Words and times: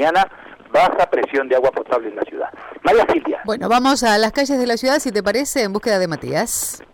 mañana 0.00 0.30
baja 0.72 1.10
presión 1.10 1.48
de 1.48 1.56
agua 1.56 1.72
potable 1.72 2.08
en 2.08 2.14
la 2.14 2.22
ciudad. 2.22 2.48
María 2.84 3.04
Silvia. 3.12 3.40
Bueno, 3.44 3.68
vamos 3.68 4.04
a 4.04 4.16
las 4.18 4.30
calles 4.30 4.56
de 4.56 4.66
la 4.66 4.76
ciudad, 4.76 5.00
si 5.00 5.10
te 5.10 5.24
parece, 5.24 5.64
en 5.64 5.72
búsqueda 5.72 5.98
de 5.98 6.06
Matías. 6.06 6.84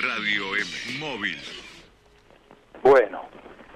Radio 0.00 0.54
M 0.54 1.00
móvil. 1.00 1.38
Bueno, 2.82 3.22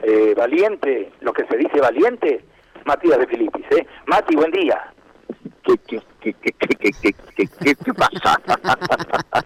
eh, 0.04 0.32
valiente, 0.36 1.10
lo 1.20 1.32
que 1.32 1.44
se 1.46 1.56
dice 1.56 1.80
valiente, 1.80 2.44
Matías 2.84 3.18
de 3.18 3.26
Filipis, 3.26 3.66
¿eh? 3.72 3.84
Mati, 4.06 4.36
buen 4.36 4.52
día. 4.52 4.92
¿Qué, 5.64 5.76
qué, 5.88 6.00
qué, 6.20 6.32
qué, 6.32 7.74
qué 7.74 7.94
pasa? 7.94 8.40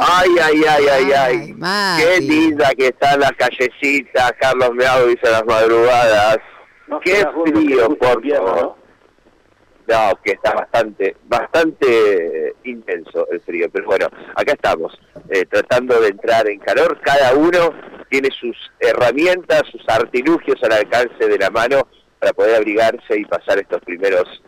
Ay, 0.00 0.30
ay, 0.42 0.62
ay, 0.68 0.84
ay, 0.90 1.12
ay. 1.12 1.54
ay 1.62 2.02
qué 2.02 2.20
linda 2.20 2.74
que 2.76 2.88
está 2.88 3.16
la 3.16 3.30
callecita, 3.32 4.32
Carlos 4.32 4.72
Meado 4.74 5.06
dice 5.06 5.30
las 5.30 5.44
madrugadas. 5.44 6.38
No 6.88 7.00
Qué 7.00 7.12
que 7.12 7.16
frío, 7.16 7.32
por 7.32 7.48
invierno, 7.48 8.46
favor. 8.46 8.76
No, 9.88 10.18
que 10.24 10.32
está 10.32 10.52
bastante, 10.52 11.16
bastante 11.24 12.54
intenso 12.64 13.28
el 13.30 13.40
frío, 13.40 13.68
pero 13.72 13.86
bueno, 13.86 14.06
acá 14.34 14.52
estamos, 14.52 14.98
eh, 15.28 15.44
tratando 15.46 16.00
de 16.00 16.08
entrar 16.08 16.48
en 16.48 16.58
calor. 16.58 17.00
Cada 17.02 17.34
uno 17.34 17.72
tiene 18.10 18.28
sus 18.38 18.56
herramientas, 18.80 19.62
sus 19.70 19.82
artilugios 19.88 20.60
al 20.64 20.72
alcance 20.72 21.28
de 21.28 21.38
la 21.38 21.50
mano 21.50 21.86
para 22.18 22.32
poder 22.32 22.56
abrigarse 22.56 23.16
y 23.16 23.24
pasar 23.26 23.58
estos 23.58 23.80
primeros, 23.82 24.42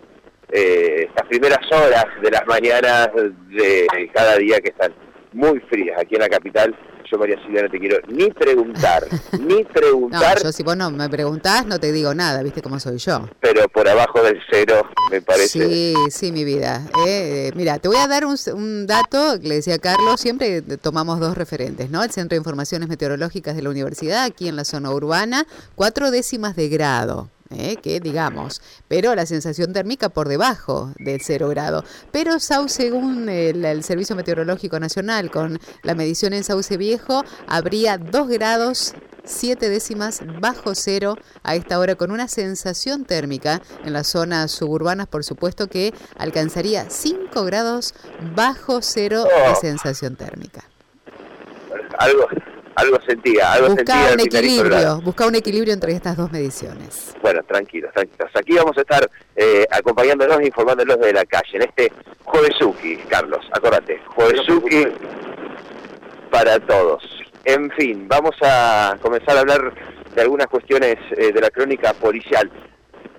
eh, 0.50 1.06
estas 1.08 1.28
primeras 1.28 1.70
horas 1.70 2.06
de 2.20 2.30
las 2.30 2.46
mañanas 2.46 3.10
de 3.48 4.10
cada 4.12 4.36
día 4.36 4.60
que 4.60 4.70
están 4.70 4.92
muy 5.32 5.60
frías 5.60 6.00
aquí 6.00 6.16
en 6.16 6.22
la 6.22 6.28
capital. 6.28 6.74
Yo, 7.10 7.18
María 7.18 7.36
Silvia, 7.42 7.62
no 7.62 7.70
te 7.70 7.78
quiero 7.78 7.96
ni 8.08 8.30
preguntar, 8.30 9.06
ni 9.40 9.62
No, 9.62 9.68
preguntar, 9.68 10.42
yo 10.42 10.52
si 10.52 10.62
vos 10.62 10.76
no 10.76 10.90
me 10.90 11.08
preguntás, 11.08 11.64
no 11.66 11.78
te 11.78 11.90
digo 11.92 12.14
nada, 12.14 12.42
viste 12.42 12.60
cómo 12.62 12.78
soy 12.78 12.98
yo. 12.98 13.28
pero 13.40 13.68
por 13.68 13.88
abajo 13.88 14.22
del 14.22 14.38
cero, 14.50 14.82
me 15.10 15.22
parece. 15.22 15.66
Sí, 15.68 15.94
sí, 16.10 16.32
mi 16.32 16.44
vida. 16.44 16.82
Eh, 17.06 17.50
mira, 17.54 17.78
te 17.78 17.88
voy 17.88 17.96
a 17.96 18.06
dar 18.06 18.24
un, 18.26 18.36
un 18.54 18.86
dato 18.86 19.40
que 19.40 19.48
le 19.48 19.54
decía 19.56 19.78
Carlos, 19.78 20.20
siempre 20.20 20.60
tomamos 20.62 21.20
dos 21.20 21.36
referentes, 21.36 21.90
¿no? 21.90 22.02
El 22.02 22.10
Centro 22.10 22.34
de 22.34 22.38
Informaciones 22.38 22.88
Meteorológicas 22.88 23.56
de 23.56 23.62
la 23.62 23.70
Universidad, 23.70 24.24
aquí 24.24 24.48
en 24.48 24.56
la 24.56 24.64
zona 24.64 24.90
urbana, 24.90 25.46
cuatro 25.74 26.10
décimas 26.10 26.56
de 26.56 26.68
grado. 26.68 27.30
Eh, 27.50 27.76
que 27.76 28.00
digamos, 28.00 28.60
pero 28.88 29.14
la 29.14 29.26
sensación 29.26 29.72
térmica 29.72 30.08
por 30.08 30.28
debajo 30.28 30.92
del 30.98 31.20
cero 31.22 31.48
grado. 31.48 31.84
Pero 32.12 32.38
Sau, 32.40 32.68
según 32.68 33.28
el, 33.28 33.64
el 33.64 33.82
Servicio 33.84 34.16
Meteorológico 34.16 34.78
Nacional, 34.80 35.30
con 35.30 35.58
la 35.82 35.94
medición 35.94 36.32
en 36.34 36.44
Sauce 36.44 36.76
Viejo, 36.76 37.24
habría 37.46 37.98
dos 37.98 38.28
grados 38.28 38.94
siete 39.24 39.68
décimas 39.68 40.22
bajo 40.40 40.74
cero 40.74 41.16
a 41.42 41.54
esta 41.54 41.78
hora 41.78 41.94
con 41.96 42.10
una 42.10 42.28
sensación 42.28 43.04
térmica 43.04 43.60
en 43.84 43.92
las 43.92 44.06
zonas 44.06 44.50
suburbanas, 44.50 45.06
por 45.06 45.22
supuesto 45.22 45.66
que 45.68 45.92
alcanzaría 46.16 46.88
5 46.88 47.44
grados 47.44 47.94
bajo 48.34 48.80
cero 48.80 49.24
de 49.24 49.52
Oh. 49.52 49.54
sensación 49.60 50.16
térmica. 50.16 50.64
Algo, 51.98 52.26
algo 52.78 52.98
sentía, 53.06 53.52
algo 53.52 53.68
Busca 53.70 53.92
sentía. 53.92 54.14
un 54.14 54.20
equilibrio, 54.20 55.00
busca 55.00 55.26
un 55.26 55.34
equilibrio 55.34 55.74
entre 55.74 55.92
estas 55.92 56.16
dos 56.16 56.30
mediciones. 56.30 57.14
Bueno, 57.20 57.42
tranquilos, 57.42 57.92
tranquilos. 57.92 58.30
Aquí 58.34 58.54
vamos 58.54 58.78
a 58.78 58.82
estar 58.82 59.10
eh, 59.34 59.66
acompañándolos 59.70 60.40
e 60.40 60.46
informándolos 60.46 60.98
de 61.00 61.12
la 61.12 61.24
calle 61.24 61.56
en 61.56 61.62
este 61.62 61.92
Juevesuki, 62.24 62.96
Carlos, 63.08 63.44
acordate, 63.52 64.00
Juevesuki 64.06 64.86
para 66.30 66.60
todos. 66.60 67.02
En 67.44 67.70
fin, 67.72 68.06
vamos 68.06 68.36
a 68.42 68.96
comenzar 69.00 69.36
a 69.36 69.40
hablar 69.40 69.72
de 70.14 70.22
algunas 70.22 70.46
cuestiones 70.46 70.96
eh, 71.16 71.32
de 71.32 71.40
la 71.40 71.50
crónica 71.50 71.94
policial. 71.94 72.50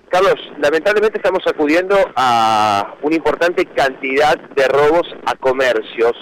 Carlos, 0.08 0.40
lamentablemente 0.58 1.18
estamos 1.18 1.46
acudiendo 1.46 1.96
a 2.16 2.94
una 3.02 3.14
importante 3.14 3.66
cantidad 3.66 4.36
de 4.38 4.68
robos 4.68 5.06
a 5.26 5.34
comercios 5.36 6.16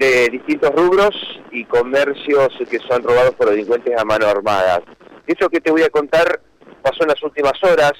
de 0.00 0.30
distintos 0.30 0.70
rubros 0.74 1.10
y 1.50 1.66
comercios 1.66 2.48
que 2.70 2.78
son 2.78 3.02
robados 3.02 3.34
por 3.34 3.50
delincuentes 3.50 3.94
a 4.00 4.04
mano 4.06 4.26
armada. 4.26 4.82
Eso 5.26 5.50
que 5.50 5.60
te 5.60 5.70
voy 5.70 5.82
a 5.82 5.90
contar 5.90 6.40
pasó 6.80 7.02
en 7.02 7.08
las 7.08 7.22
últimas 7.22 7.52
horas 7.62 7.92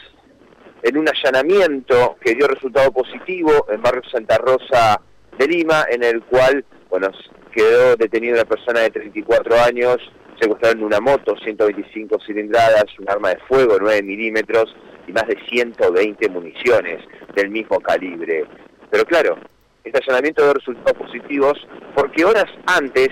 en 0.82 0.96
un 0.96 1.06
allanamiento 1.06 2.16
que 2.22 2.34
dio 2.34 2.48
resultado 2.48 2.90
positivo 2.90 3.66
en 3.68 3.82
barrio 3.82 4.00
Santa 4.10 4.38
Rosa 4.38 4.98
de 5.36 5.46
Lima, 5.46 5.84
en 5.90 6.02
el 6.02 6.22
cual, 6.22 6.64
bueno, 6.88 7.10
quedó 7.52 7.96
detenida 7.96 8.32
una 8.32 8.44
persona 8.46 8.80
de 8.80 8.90
34 8.90 9.60
años, 9.60 9.98
secuestraron 10.40 10.82
una 10.82 11.00
moto, 11.00 11.36
125 11.36 12.18
cilindradas, 12.26 12.86
un 12.98 13.10
arma 13.10 13.28
de 13.28 13.40
fuego, 13.40 13.76
9 13.78 14.02
milímetros 14.04 14.74
y 15.06 15.12
más 15.12 15.26
de 15.26 15.36
120 15.50 16.30
municiones 16.30 17.04
del 17.34 17.50
mismo 17.50 17.78
calibre. 17.78 18.46
Pero 18.90 19.04
claro, 19.04 19.36
allanamiento 19.84 20.42
dio 20.42 20.54
resultados 20.54 20.98
positivos 20.98 21.58
porque 21.94 22.24
horas 22.24 22.46
antes 22.66 23.08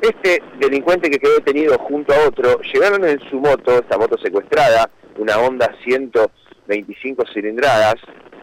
este 0.00 0.42
delincuente 0.58 1.10
que 1.10 1.18
quedó 1.18 1.34
detenido 1.34 1.78
junto 1.78 2.12
a 2.12 2.26
otro 2.26 2.60
llegaron 2.60 3.04
en 3.04 3.20
su 3.30 3.38
moto, 3.38 3.78
esta 3.78 3.96
moto 3.96 4.18
secuestrada, 4.18 4.90
una 5.16 5.38
Honda 5.38 5.72
125 5.84 7.24
cilindradas, 7.32 7.94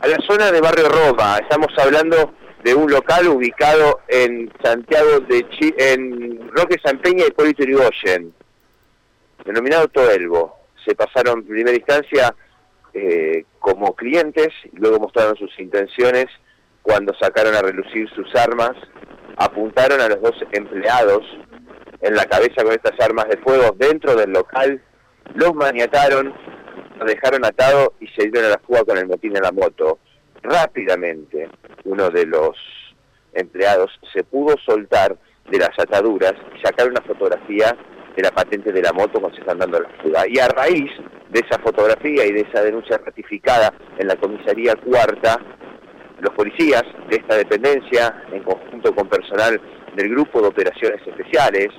a 0.02 0.08
la 0.08 0.18
zona 0.26 0.52
de 0.52 0.62
Barrio 0.62 0.88
Roma. 0.88 1.38
Estamos 1.38 1.68
hablando 1.78 2.34
de 2.64 2.74
un 2.74 2.90
local 2.90 3.28
ubicado 3.28 4.00
en 4.08 4.52
Santiago 4.64 5.20
de 5.22 5.50
Chi 5.50 5.74
en 5.78 6.50
Roque 6.52 6.78
San 6.84 7.00
Peña 7.00 7.26
y 7.26 7.28
Hipólito 7.28 7.64
Yrigoyen, 7.64 8.34
denominado 9.44 9.90
Toelvo. 9.90 10.60
Se 10.86 10.96
pasaron 10.96 11.40
en 11.40 11.46
primera 11.46 11.76
instancia 11.76 12.34
eh, 12.94 13.44
como 13.60 13.96
clientes, 13.96 14.50
y 14.72 14.78
luego 14.78 15.00
mostraron 15.00 15.36
sus 15.36 15.60
intenciones 15.60 16.28
cuando 16.90 17.14
sacaron 17.22 17.54
a 17.54 17.62
relucir 17.62 18.10
sus 18.16 18.36
armas, 18.36 18.72
apuntaron 19.38 20.02
a 20.02 20.10
los 20.10 20.22
dos 20.24 20.34
empleados 20.52 21.22
en 22.02 22.16
la 22.16 22.26
cabeza 22.26 22.64
con 22.64 22.72
estas 22.72 23.00
armas 23.00 23.30
de 23.30 23.38
fuego 23.38 23.76
dentro 23.78 24.16
del 24.16 24.32
local, 24.32 24.82
los 25.36 25.54
maniataron, 25.54 26.34
los 26.98 27.08
dejaron 27.08 27.46
atado 27.46 27.94
y 28.00 28.08
se 28.08 28.24
dieron 28.24 28.46
a 28.46 28.56
la 28.56 28.62
fuga 28.66 28.84
con 28.86 28.98
el 28.98 29.06
motín 29.06 29.38
en 29.38 29.44
la 29.44 29.52
moto. 29.52 30.00
Rápidamente, 30.42 31.48
uno 31.84 32.10
de 32.10 32.26
los 32.26 32.58
empleados 33.34 33.92
se 34.12 34.24
pudo 34.24 34.56
soltar 34.66 35.16
de 35.52 35.60
las 35.60 35.78
ataduras 35.78 36.34
y 36.58 36.66
sacar 36.66 36.90
una 36.90 37.02
fotografía 37.02 37.78
de 38.16 38.24
la 38.24 38.32
patente 38.32 38.72
de 38.72 38.82
la 38.82 38.94
moto 38.94 39.20
cuando 39.20 39.36
se 39.36 39.42
están 39.42 39.60
dando 39.60 39.80
la 39.80 39.90
fuga. 40.02 40.24
Y 40.28 40.40
a 40.40 40.48
raíz 40.48 40.90
de 41.30 41.40
esa 41.40 41.62
fotografía 41.62 42.26
y 42.26 42.32
de 42.32 42.42
esa 42.42 42.64
denuncia 42.64 42.98
ratificada 42.98 43.72
en 44.00 44.08
la 44.08 44.16
comisaría 44.16 44.74
cuarta, 44.76 45.40
los 46.22 46.34
policías 46.34 46.84
de 47.10 47.18
esta 47.18 47.36
dependencia, 47.36 48.24
en 48.32 48.44
conjunto 48.44 48.94
con 48.94 49.08
personal 49.08 49.60
del 49.96 50.10
Grupo 50.10 50.42
de 50.42 50.48
Operaciones 50.48 51.02
Especiales, 51.06 51.70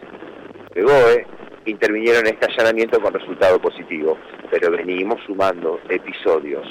de 0.75 0.83
GOE, 0.83 1.27
intervinieron 1.67 2.27
en 2.27 2.35
este 2.35 2.47
allanamiento 2.47 3.01
con 3.01 3.13
resultado 3.13 3.61
positivo. 3.61 4.19
Pero 4.51 4.71
venimos 4.71 5.21
sumando 5.27 5.81
episodios 5.89 6.67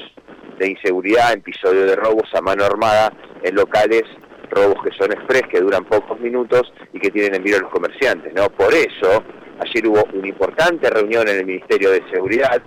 de 0.57 0.69
inseguridad, 0.69 1.33
episodios 1.33 1.87
de 1.87 1.95
robos 1.95 2.29
a 2.33 2.41
mano 2.41 2.65
armada 2.65 3.13
en 3.43 3.55
locales, 3.55 4.03
robos 4.49 4.83
que 4.83 4.91
son 4.97 5.11
express, 5.11 5.43
que 5.49 5.61
duran 5.61 5.85
pocos 5.85 6.19
minutos 6.19 6.71
y 6.93 6.99
que 6.99 7.11
tienen 7.11 7.35
en 7.35 7.43
mira 7.43 7.57
a 7.57 7.61
los 7.61 7.71
comerciantes. 7.71 8.33
¿no? 8.33 8.49
Por 8.49 8.73
eso, 8.73 9.23
ayer 9.59 9.87
hubo 9.87 10.03
una 10.13 10.27
importante 10.27 10.89
reunión 10.89 11.27
en 11.29 11.37
el 11.37 11.45
Ministerio 11.45 11.91
de 11.91 12.03
Seguridad, 12.11 12.61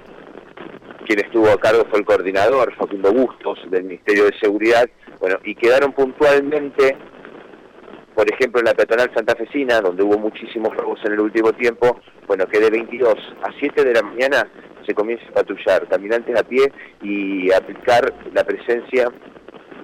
quien 1.12 1.26
estuvo 1.26 1.50
a 1.50 1.60
cargo 1.60 1.84
fue 1.90 1.98
el 1.98 2.06
coordinador 2.06 2.74
Facundo 2.74 3.12
Bustos 3.12 3.58
del 3.70 3.84
Ministerio 3.84 4.24
de 4.24 4.38
Seguridad, 4.38 4.88
bueno, 5.20 5.38
y 5.44 5.54
quedaron 5.54 5.92
puntualmente, 5.92 6.96
por 8.14 8.32
ejemplo, 8.32 8.60
en 8.60 8.64
la 8.64 8.72
peatonal 8.72 9.10
santafesina, 9.14 9.82
donde 9.82 10.02
hubo 10.02 10.16
muchísimos 10.16 10.74
robos 10.74 11.00
en 11.04 11.12
el 11.12 11.20
último 11.20 11.52
tiempo, 11.52 12.00
bueno, 12.26 12.46
que 12.46 12.60
de 12.60 12.70
22 12.70 13.14
a 13.42 13.50
7 13.58 13.84
de 13.84 13.92
la 13.92 14.00
mañana 14.00 14.48
se 14.86 14.94
comienza 14.94 15.26
a 15.28 15.34
patrullar, 15.34 15.86
caminantes 15.86 16.34
a 16.34 16.44
pie 16.44 16.72
y 17.02 17.52
aplicar 17.52 18.10
la 18.32 18.42
presencia 18.44 19.12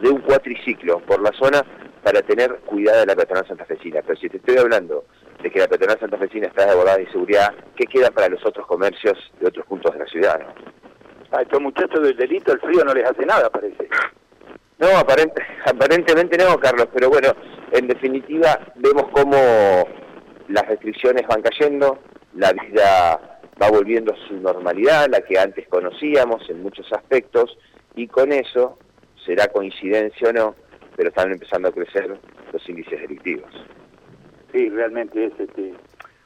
de 0.00 0.08
un 0.08 0.22
cuatriciclo 0.22 1.00
por 1.00 1.20
la 1.20 1.32
zona 1.32 1.62
para 2.02 2.22
tener 2.22 2.54
cuidado 2.64 3.00
de 3.00 3.06
la 3.06 3.16
peatonal 3.16 3.46
santafesina. 3.46 4.00
Pero 4.00 4.18
si 4.18 4.30
te 4.30 4.38
estoy 4.38 4.56
hablando 4.56 5.04
de 5.42 5.50
que 5.50 5.58
la 5.58 5.68
peatonal 5.68 6.00
santafesina 6.00 6.46
está 6.46 6.64
desbordada 6.64 6.96
de 6.96 7.02
inseguridad, 7.02 7.54
¿qué 7.76 7.84
queda 7.84 8.10
para 8.10 8.28
los 8.28 8.44
otros 8.46 8.66
comercios 8.66 9.18
de 9.40 9.48
otros 9.48 9.66
puntos 9.66 9.92
de 9.92 9.98
la 9.98 10.06
ciudad? 10.06 10.40
A 11.30 11.42
estos 11.42 11.60
muchachos 11.60 12.02
del 12.02 12.16
delito 12.16 12.52
el 12.52 12.60
frío 12.60 12.84
no 12.84 12.94
les 12.94 13.08
hace 13.08 13.26
nada, 13.26 13.50
parece. 13.50 13.88
No, 14.78 14.96
aparente, 14.96 15.42
aparentemente 15.66 16.38
no, 16.38 16.58
Carlos, 16.58 16.88
pero 16.94 17.10
bueno, 17.10 17.32
en 17.72 17.88
definitiva 17.88 18.60
vemos 18.76 19.08
cómo 19.10 19.36
las 20.48 20.66
restricciones 20.66 21.26
van 21.26 21.42
cayendo, 21.42 21.98
la 22.34 22.52
vida 22.52 23.40
va 23.60 23.70
volviendo 23.70 24.12
a 24.12 24.28
su 24.28 24.34
normalidad, 24.34 25.08
la 25.10 25.20
que 25.20 25.38
antes 25.38 25.66
conocíamos 25.68 26.48
en 26.48 26.62
muchos 26.62 26.90
aspectos, 26.92 27.58
y 27.96 28.06
con 28.06 28.32
eso, 28.32 28.78
será 29.26 29.48
coincidencia 29.48 30.28
o 30.28 30.32
no, 30.32 30.54
pero 30.96 31.08
están 31.08 31.32
empezando 31.32 31.68
a 31.68 31.72
crecer 31.72 32.16
los 32.52 32.68
índices 32.68 33.00
delictivos. 33.00 33.50
Sí, 34.52 34.68
realmente 34.70 35.26
es 35.26 35.32
este, 35.38 35.74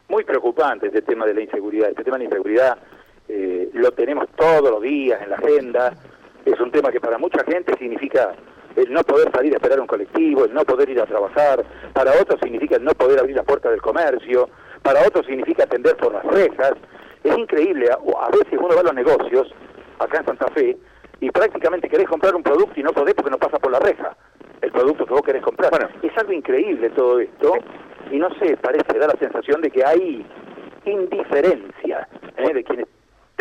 muy 0.08 0.24
preocupante 0.24 0.86
este 0.86 1.02
tema 1.02 1.26
de 1.26 1.34
la 1.34 1.40
inseguridad. 1.40 1.90
Este 1.90 2.04
tema 2.04 2.18
de 2.18 2.24
la 2.24 2.30
inseguridad 2.30 2.78
eh, 3.34 3.70
lo 3.72 3.90
tenemos 3.92 4.28
todos 4.36 4.70
los 4.70 4.82
días 4.82 5.22
en 5.22 5.30
la 5.30 5.36
agenda, 5.36 5.94
es 6.44 6.60
un 6.60 6.70
tema 6.70 6.90
que 6.90 7.00
para 7.00 7.16
mucha 7.16 7.42
gente 7.44 7.72
significa 7.78 8.34
el 8.76 8.92
no 8.92 9.02
poder 9.04 9.32
salir 9.32 9.54
a 9.54 9.56
esperar 9.56 9.80
un 9.80 9.86
colectivo, 9.86 10.44
el 10.44 10.52
no 10.52 10.64
poder 10.64 10.90
ir 10.90 11.00
a 11.00 11.06
trabajar, 11.06 11.64
para 11.94 12.12
otros 12.20 12.38
significa 12.42 12.76
el 12.76 12.84
no 12.84 12.92
poder 12.92 13.20
abrir 13.20 13.36
la 13.36 13.42
puerta 13.42 13.70
del 13.70 13.80
comercio, 13.80 14.50
para 14.82 15.00
otros 15.06 15.24
significa 15.24 15.64
atender 15.64 15.96
por 15.96 16.12
las 16.12 16.24
rejas. 16.24 16.74
Es 17.24 17.38
increíble, 17.38 17.88
a, 17.90 17.94
a 17.94 18.30
veces 18.30 18.58
uno 18.58 18.74
va 18.74 18.80
a 18.80 18.84
los 18.84 18.94
negocios, 18.94 19.54
acá 19.98 20.18
en 20.18 20.26
Santa 20.26 20.48
Fe, 20.48 20.76
y 21.20 21.30
prácticamente 21.30 21.88
querés 21.88 22.08
comprar 22.08 22.34
un 22.34 22.42
producto 22.42 22.78
y 22.78 22.82
no 22.82 22.92
podés 22.92 23.14
porque 23.14 23.30
no 23.30 23.38
pasa 23.38 23.58
por 23.58 23.72
la 23.72 23.78
reja, 23.78 24.14
el 24.60 24.72
producto 24.72 25.06
que 25.06 25.14
vos 25.14 25.22
querés 25.22 25.42
comprar. 25.42 25.70
Bueno, 25.70 25.88
es 26.02 26.12
algo 26.18 26.32
increíble 26.32 26.90
todo 26.90 27.18
esto, 27.18 27.54
y 28.10 28.18
no 28.18 28.28
sé, 28.34 28.58
parece, 28.58 28.98
da 28.98 29.06
la 29.06 29.18
sensación 29.18 29.62
de 29.62 29.70
que 29.70 29.84
hay 29.84 30.26
indiferencia 30.84 32.08
¿eh? 32.36 32.52
de 32.52 32.64
quienes 32.64 32.86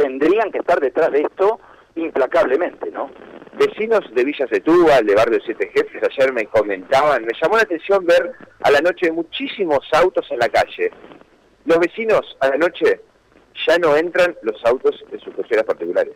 tendrían 0.02 0.52
que 0.52 0.60
estar 0.60 0.80
detrás 0.80 1.12
de 1.12 1.22
esto 1.22 1.60
implacablemente, 1.96 2.90
¿no? 2.92 3.12
Vecinos 3.54 4.02
de 4.14 4.24
Villa 4.24 4.48
Setúbal, 4.48 5.06
de 5.06 5.14
Barrio 5.14 5.40
Siete 5.46 5.70
Jefes, 5.74 6.02
ayer 6.04 6.34
me 6.34 6.46
comentaban, 6.46 7.26
me 7.26 7.34
llamó 7.40 7.58
la 7.58 7.64
atención 7.64 8.06
ver 8.06 8.32
a 8.64 8.72
la 8.72 8.82
noche 8.82 9.12
muchísimos 9.12 9.80
autos 9.94 10.26
en 10.32 10.40
la 10.40 10.50
calle. 10.50 10.92
Los 11.66 11.80
vecinos 11.80 12.22
a 12.40 12.48
la 12.48 12.58
noche 12.58 13.02
ya 13.68 13.78
no 13.78 13.96
entran 13.96 14.36
los 14.42 14.64
autos 14.66 15.04
en 15.12 15.20
sus 15.20 15.36
cocheras 15.36 15.66
particulares, 15.66 16.16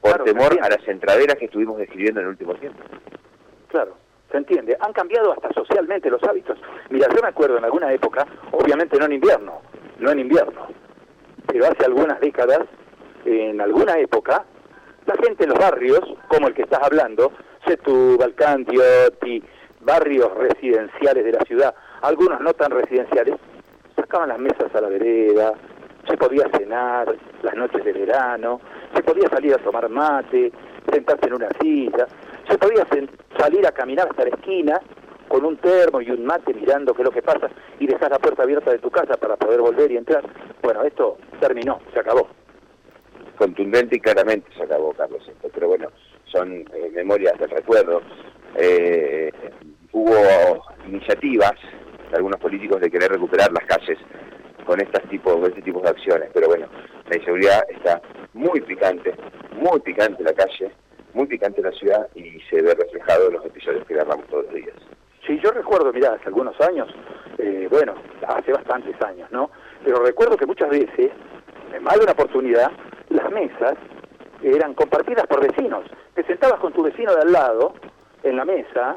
por 0.00 0.24
temor 0.24 0.56
a 0.62 0.68
las 0.68 0.88
entraderas 0.88 1.36
que 1.36 1.46
estuvimos 1.46 1.76
describiendo 1.78 2.20
en 2.20 2.26
el 2.26 2.30
último 2.30 2.54
tiempo. 2.54 2.82
Claro, 3.68 3.96
se 4.30 4.38
entiende. 4.38 4.76
Han 4.80 4.92
cambiado 4.92 5.32
hasta 5.32 5.52
socialmente 5.52 6.08
los 6.08 6.22
hábitos. 6.22 6.56
Mira, 6.88 7.08
yo 7.14 7.20
me 7.20 7.28
acuerdo 7.28 7.58
en 7.58 7.64
alguna 7.64 7.92
época, 7.92 8.26
obviamente 8.52 8.96
no 8.96 9.04
en 9.06 9.12
invierno, 9.12 9.60
no 9.98 10.10
en 10.10 10.20
invierno, 10.20 10.68
pero 11.56 11.72
hace 11.72 11.86
algunas 11.86 12.20
décadas, 12.20 12.60
en 13.24 13.58
alguna 13.62 13.98
época, 13.98 14.44
la 15.06 15.14
gente 15.14 15.44
en 15.44 15.50
los 15.50 15.58
barrios, 15.58 16.00
como 16.28 16.48
el 16.48 16.54
que 16.54 16.62
estás 16.62 16.82
hablando, 16.82 17.32
Setúbal, 17.66 18.34
Cantiotti, 18.34 19.42
barrios 19.80 20.34
residenciales 20.34 21.24
de 21.24 21.32
la 21.32 21.40
ciudad, 21.46 21.74
algunos 22.02 22.42
no 22.42 22.52
tan 22.52 22.72
residenciales, 22.72 23.36
sacaban 23.96 24.28
las 24.28 24.38
mesas 24.38 24.66
a 24.74 24.80
la 24.82 24.90
vereda, 24.90 25.54
se 26.06 26.18
podía 26.18 26.46
cenar 26.54 27.16
las 27.42 27.54
noches 27.54 27.82
de 27.82 27.92
verano, 27.94 28.60
se 28.94 29.02
podía 29.02 29.30
salir 29.30 29.54
a 29.54 29.58
tomar 29.58 29.88
mate, 29.88 30.52
sentarse 30.92 31.26
en 31.26 31.32
una 31.32 31.48
silla, 31.58 32.06
se 32.50 32.58
podía 32.58 32.86
salir 33.38 33.66
a 33.66 33.72
caminar 33.72 34.08
hasta 34.10 34.24
la 34.24 34.28
esquina 34.36 34.78
con 35.28 35.44
un 35.44 35.56
termo 35.56 36.00
y 36.00 36.10
un 36.10 36.24
mate 36.24 36.52
mirando 36.54 36.92
qué 36.92 37.02
es 37.02 37.06
lo 37.06 37.12
que 37.12 37.22
pasa 37.22 37.48
y 37.80 37.86
dejar 37.86 38.10
la 38.10 38.18
puerta 38.18 38.42
abierta 38.42 38.70
de 38.70 38.78
tu 38.78 38.90
casa 38.90 39.16
para 39.16 39.36
poder 39.36 39.60
volver 39.60 39.90
y 39.90 39.96
entrar. 39.96 40.22
Bueno, 40.66 40.82
esto 40.82 41.16
terminó, 41.38 41.78
se 41.92 42.00
acabó. 42.00 42.26
Contundente 43.38 43.98
y 43.98 44.00
claramente 44.00 44.50
se 44.56 44.64
acabó, 44.64 44.92
Carlos, 44.94 45.22
esto, 45.28 45.48
pero 45.54 45.68
bueno, 45.68 45.86
son 46.24 46.64
eh, 46.74 46.90
memorias 46.92 47.38
del 47.38 47.50
recuerdo. 47.50 48.02
Eh, 48.56 49.30
hubo 49.92 50.64
iniciativas 50.88 51.52
de 52.10 52.16
algunos 52.16 52.40
políticos 52.40 52.80
de 52.80 52.90
querer 52.90 53.12
recuperar 53.12 53.52
las 53.52 53.64
calles 53.64 53.96
con 54.66 54.80
estas 54.80 55.08
tipos, 55.08 55.36
este 55.46 55.62
tipo 55.62 55.80
de 55.82 55.90
acciones, 55.90 56.30
pero 56.34 56.48
bueno, 56.48 56.66
la 57.08 57.16
inseguridad 57.16 57.62
está 57.68 58.02
muy 58.32 58.60
picante, 58.60 59.14
muy 59.52 59.78
picante 59.78 60.24
la 60.24 60.32
calle, 60.32 60.72
muy 61.14 61.26
picante 61.28 61.62
la 61.62 61.70
ciudad 61.70 62.08
y 62.16 62.40
se 62.50 62.60
ve 62.60 62.74
reflejado 62.74 63.28
en 63.28 63.34
los 63.34 63.46
episodios 63.46 63.86
que 63.86 63.94
agarramos 63.94 64.26
todos 64.26 64.46
los 64.46 64.54
días. 64.54 64.74
Sí, 65.24 65.38
yo 65.44 65.52
recuerdo, 65.52 65.92
mira, 65.92 66.14
hace 66.14 66.26
algunos 66.26 66.60
años, 66.60 66.88
eh, 67.38 67.68
bueno, 67.70 67.94
hace 68.26 68.52
bastantes 68.52 69.00
años, 69.02 69.30
¿no? 69.30 69.48
Pero 69.86 70.02
recuerdo 70.02 70.36
que 70.36 70.46
muchas 70.46 70.68
veces, 70.68 71.12
en 71.72 71.84
más 71.84 71.94
de 71.94 72.02
una 72.02 72.10
oportunidad, 72.10 72.72
las 73.08 73.30
mesas 73.30 73.74
eran 74.42 74.74
compartidas 74.74 75.28
por 75.28 75.40
vecinos. 75.40 75.84
Te 76.12 76.24
sentabas 76.24 76.58
con 76.58 76.72
tu 76.72 76.82
vecino 76.82 77.14
de 77.14 77.20
al 77.20 77.30
lado, 77.30 77.72
en 78.24 78.34
la 78.34 78.44
mesa, 78.44 78.96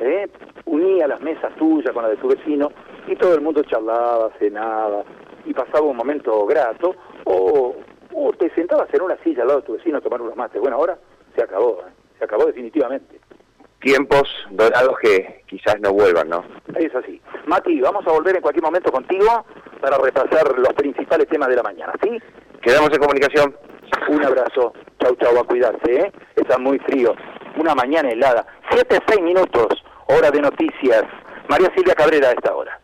¿eh? 0.00 0.30
unía 0.64 1.06
las 1.06 1.20
mesas 1.20 1.54
tuyas 1.56 1.92
con 1.92 2.04
la 2.04 2.08
de 2.08 2.16
tu 2.16 2.28
vecino, 2.28 2.72
y 3.06 3.16
todo 3.16 3.34
el 3.34 3.42
mundo 3.42 3.62
charlaba, 3.64 4.30
cenaba, 4.38 5.04
y 5.44 5.52
pasaba 5.52 5.82
un 5.82 5.98
momento 5.98 6.46
grato, 6.46 6.96
o, 7.24 7.76
o 8.14 8.32
te 8.32 8.48
sentabas 8.54 8.88
en 8.94 9.02
una 9.02 9.18
silla 9.18 9.42
al 9.42 9.48
lado 9.48 9.60
de 9.60 9.66
tu 9.66 9.72
vecino 9.74 9.98
a 9.98 10.00
tomar 10.00 10.22
unos 10.22 10.36
mates. 10.36 10.58
Bueno, 10.58 10.78
ahora 10.78 10.96
se 11.36 11.42
acabó, 11.42 11.82
¿eh? 11.86 11.92
se 12.18 12.24
acabó 12.24 12.46
definitivamente 12.46 13.20
tiempos 13.80 14.28
dorados 14.50 14.98
que 15.00 15.42
quizás 15.46 15.80
no 15.80 15.92
vuelvan, 15.92 16.28
¿no? 16.28 16.44
Es 16.76 16.94
así. 16.94 17.20
Mati, 17.46 17.80
vamos 17.80 18.06
a 18.06 18.12
volver 18.12 18.36
en 18.36 18.42
cualquier 18.42 18.62
momento 18.62 18.92
contigo 18.92 19.44
para 19.80 19.98
repasar 19.98 20.58
los 20.58 20.72
principales 20.74 21.28
temas 21.28 21.48
de 21.48 21.56
la 21.56 21.62
mañana, 21.62 21.92
¿sí? 22.02 22.18
Quedamos 22.62 22.90
en 22.92 22.98
comunicación. 22.98 23.56
Un 24.08 24.24
abrazo. 24.24 24.72
Chau, 25.00 25.16
chau, 25.16 25.38
a 25.38 25.44
cuidarse, 25.44 25.92
¿eh? 25.92 26.12
Está 26.36 26.58
muy 26.58 26.78
frío. 26.80 27.14
Una 27.56 27.74
mañana 27.74 28.10
helada. 28.10 28.46
Siete, 28.70 28.98
seis 29.08 29.20
minutos, 29.20 29.82
hora 30.06 30.30
de 30.30 30.40
noticias. 30.40 31.04
María 31.48 31.70
Silvia 31.74 31.94
Cabrera 31.94 32.28
a 32.28 32.32
esta 32.32 32.54
hora. 32.54 32.79